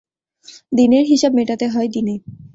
দিনের 0.71 1.05
হিসাব 1.05 1.31
মেটাতে 1.35 1.65
হয় 1.67 1.89
দিনে। 1.95 2.15